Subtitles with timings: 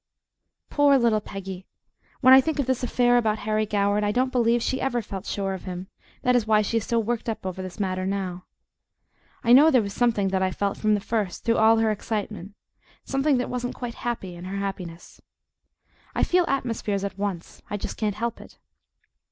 [0.71, 1.67] Poor little Peggy!
[2.21, 5.27] When I think of this affair about Harry Goward I don't believe she ever felt
[5.27, 5.89] sure of him;
[6.23, 8.45] that is why she is so worked up over this matter now.
[9.43, 12.55] I know there was something that I felt from the first through all her excitement,
[13.05, 15.21] something that wasn't quite happy in her happiness.
[16.15, 18.57] I feel atmospheres at once; I just can't help it.